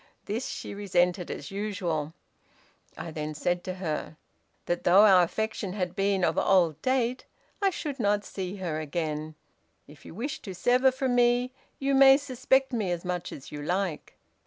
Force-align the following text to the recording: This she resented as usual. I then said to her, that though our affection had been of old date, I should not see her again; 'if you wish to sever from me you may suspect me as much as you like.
This 0.25 0.47
she 0.47 0.73
resented 0.73 1.29
as 1.29 1.51
usual. 1.51 2.15
I 2.97 3.11
then 3.11 3.35
said 3.35 3.63
to 3.65 3.75
her, 3.75 4.17
that 4.65 4.83
though 4.83 5.05
our 5.05 5.21
affection 5.21 5.73
had 5.73 5.95
been 5.95 6.23
of 6.25 6.39
old 6.39 6.81
date, 6.81 7.25
I 7.61 7.69
should 7.69 7.99
not 7.99 8.25
see 8.25 8.55
her 8.55 8.79
again; 8.79 9.35
'if 9.87 10.03
you 10.03 10.15
wish 10.15 10.39
to 10.41 10.55
sever 10.55 10.91
from 10.91 11.13
me 11.13 11.51
you 11.77 11.93
may 11.93 12.17
suspect 12.17 12.73
me 12.73 12.89
as 12.89 13.05
much 13.05 13.31
as 13.31 13.51
you 13.51 13.61
like. 13.61 14.15